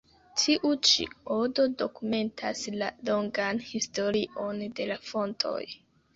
[0.43, 1.03] Tiu ĉi
[1.35, 5.63] odo dokumentas la longan historion de la fontoj.